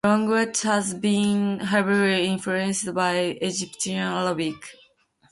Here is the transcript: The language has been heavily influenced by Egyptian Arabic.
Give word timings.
The 0.03 0.09
language 0.09 0.61
has 0.63 0.95
been 0.95 1.59
heavily 1.59 2.25
influenced 2.25 2.91
by 2.91 3.17
Egyptian 3.39 3.97
Arabic. 3.99 4.55